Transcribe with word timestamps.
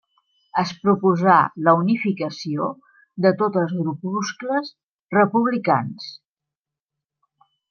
Es 0.59 0.69
proposà 0.85 1.35
la 1.67 1.73
unificació 1.81 2.69
de 3.27 3.33
tots 3.43 3.61
els 3.65 3.75
grupuscles 3.83 4.73
republicans. 5.19 6.09